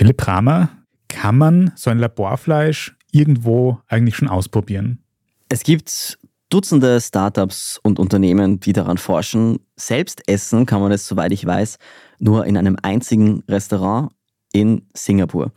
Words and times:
Philipp 0.00 0.26
Ramer, 0.26 0.70
kann 1.08 1.36
man 1.36 1.72
so 1.76 1.90
ein 1.90 1.98
Laborfleisch 1.98 2.96
irgendwo 3.12 3.80
eigentlich 3.86 4.16
schon 4.16 4.28
ausprobieren? 4.28 5.04
Es 5.50 5.62
gibt 5.62 6.18
Dutzende 6.48 6.98
Startups 7.02 7.78
und 7.82 7.98
Unternehmen, 7.98 8.60
die 8.60 8.72
daran 8.72 8.96
forschen. 8.96 9.58
Selbst 9.76 10.26
essen 10.26 10.64
kann 10.64 10.80
man 10.80 10.90
es, 10.90 11.06
soweit 11.06 11.32
ich 11.32 11.44
weiß, 11.44 11.76
nur 12.18 12.46
in 12.46 12.56
einem 12.56 12.78
einzigen 12.80 13.42
Restaurant 13.46 14.10
in 14.54 14.86
Singapur. 14.94 15.52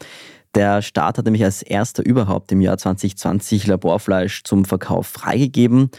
Der 0.56 0.82
Staat 0.82 1.20
hat 1.20 1.24
nämlich 1.24 1.46
als 1.46 1.62
erster 1.62 2.06
überhaupt 2.06 2.52
im 2.52 2.60
Jahr 2.60 2.78
2020 2.78 3.66
Laborfleisch 3.68 4.44
zum 4.44 4.66
Verkauf 4.66 5.08
freigegeben. 5.08 5.90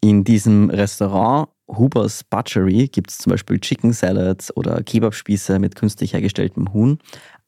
In 0.00 0.24
diesem 0.24 0.68
Restaurant 0.68 1.48
Huber's 1.68 2.24
Butchery 2.24 2.88
gibt 2.88 3.10
es 3.10 3.18
zum 3.18 3.30
Beispiel 3.30 3.58
Chicken 3.58 3.92
Salads 3.92 4.54
oder 4.56 4.82
Kebabspieße 4.82 5.58
mit 5.58 5.74
künstlich 5.74 6.12
hergestelltem 6.12 6.72
Huhn. 6.72 6.98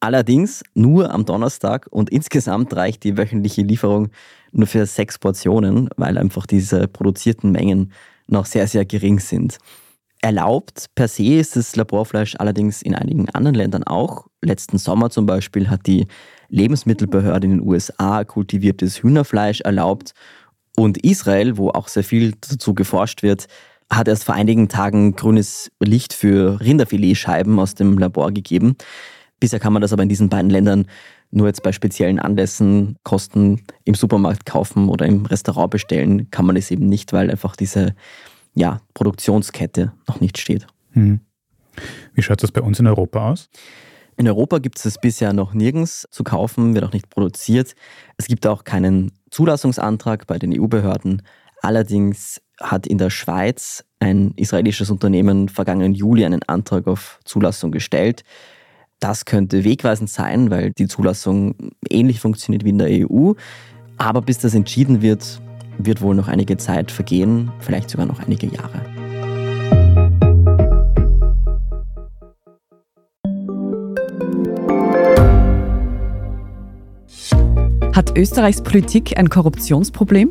Allerdings 0.00 0.62
nur 0.74 1.10
am 1.10 1.24
Donnerstag 1.24 1.86
und 1.90 2.10
insgesamt 2.10 2.74
reicht 2.74 3.04
die 3.04 3.16
wöchentliche 3.16 3.62
Lieferung 3.62 4.08
nur 4.52 4.66
für 4.66 4.86
sechs 4.86 5.18
Portionen, 5.18 5.88
weil 5.96 6.18
einfach 6.18 6.46
diese 6.46 6.88
produzierten 6.88 7.52
Mengen 7.52 7.92
noch 8.26 8.46
sehr, 8.46 8.66
sehr 8.66 8.84
gering 8.84 9.20
sind. 9.20 9.58
Erlaubt 10.22 10.86
per 10.94 11.08
se 11.08 11.34
ist 11.34 11.56
das 11.56 11.76
Laborfleisch 11.76 12.36
allerdings 12.38 12.82
in 12.82 12.94
einigen 12.94 13.28
anderen 13.30 13.54
Ländern 13.54 13.84
auch. 13.84 14.26
Letzten 14.42 14.78
Sommer 14.78 15.10
zum 15.10 15.26
Beispiel 15.26 15.68
hat 15.68 15.86
die 15.86 16.06
Lebensmittelbehörde 16.48 17.46
in 17.46 17.58
den 17.58 17.66
USA 17.66 18.24
kultiviertes 18.24 19.02
Hühnerfleisch 19.02 19.60
erlaubt 19.60 20.14
und 20.76 20.98
Israel, 21.04 21.58
wo 21.58 21.70
auch 21.70 21.88
sehr 21.88 22.04
viel 22.04 22.34
dazu 22.40 22.74
geforscht 22.74 23.22
wird, 23.22 23.46
hat 23.90 24.08
erst 24.08 24.24
vor 24.24 24.34
einigen 24.34 24.68
Tagen 24.68 25.14
grünes 25.14 25.70
Licht 25.80 26.12
für 26.12 26.60
Rinderfiletscheiben 26.60 27.58
aus 27.58 27.74
dem 27.74 27.98
Labor 27.98 28.32
gegeben. 28.32 28.76
Bisher 29.38 29.60
kann 29.60 29.72
man 29.72 29.82
das 29.82 29.92
aber 29.92 30.02
in 30.02 30.08
diesen 30.08 30.28
beiden 30.28 30.50
Ländern 30.50 30.86
nur 31.30 31.46
jetzt 31.46 31.62
bei 31.62 31.72
speziellen 31.72 32.18
Anlässen 32.18 32.96
Kosten 33.02 33.62
im 33.84 33.94
Supermarkt 33.94 34.46
kaufen 34.46 34.88
oder 34.88 35.06
im 35.06 35.26
Restaurant 35.26 35.70
bestellen, 35.70 36.30
kann 36.30 36.46
man 36.46 36.56
es 36.56 36.70
eben 36.70 36.86
nicht, 36.86 37.12
weil 37.12 37.30
einfach 37.30 37.56
diese 37.56 37.94
ja, 38.54 38.80
Produktionskette 38.94 39.92
noch 40.08 40.20
nicht 40.20 40.38
steht. 40.38 40.66
Hm. 40.92 41.20
Wie 42.14 42.22
schaut 42.22 42.42
das 42.42 42.52
bei 42.52 42.62
uns 42.62 42.80
in 42.80 42.86
Europa 42.86 43.32
aus? 43.32 43.50
In 44.16 44.26
Europa 44.26 44.58
gibt 44.58 44.78
es 44.78 44.86
es 44.86 44.98
bisher 44.98 45.34
noch 45.34 45.52
nirgends 45.52 46.08
zu 46.10 46.24
kaufen, 46.24 46.74
wird 46.74 46.84
auch 46.84 46.92
nicht 46.92 47.10
produziert. 47.10 47.74
Es 48.16 48.26
gibt 48.26 48.46
auch 48.46 48.64
keinen 48.64 49.12
Zulassungsantrag 49.30 50.26
bei 50.26 50.38
den 50.38 50.58
EU-Behörden. 50.58 51.20
Allerdings 51.62 52.40
hat 52.60 52.86
in 52.86 52.98
der 52.98 53.10
Schweiz 53.10 53.84
ein 54.00 54.32
israelisches 54.36 54.90
Unternehmen 54.90 55.48
vergangenen 55.48 55.94
Juli 55.94 56.24
einen 56.24 56.42
Antrag 56.44 56.86
auf 56.86 57.18
Zulassung 57.24 57.72
gestellt. 57.72 58.24
Das 59.00 59.24
könnte 59.24 59.64
wegweisend 59.64 60.08
sein, 60.08 60.50
weil 60.50 60.72
die 60.72 60.86
Zulassung 60.86 61.54
ähnlich 61.90 62.20
funktioniert 62.20 62.64
wie 62.64 62.70
in 62.70 62.78
der 62.78 62.88
EU. 63.08 63.32
Aber 63.98 64.22
bis 64.22 64.38
das 64.38 64.54
entschieden 64.54 65.02
wird, 65.02 65.40
wird 65.78 66.00
wohl 66.00 66.14
noch 66.14 66.28
einige 66.28 66.56
Zeit 66.56 66.90
vergehen, 66.90 67.50
vielleicht 67.60 67.90
sogar 67.90 68.06
noch 68.06 68.20
einige 68.20 68.46
Jahre. 68.46 68.80
Hat 77.94 78.16
Österreichs 78.16 78.62
Politik 78.62 79.18
ein 79.18 79.30
Korruptionsproblem? 79.30 80.30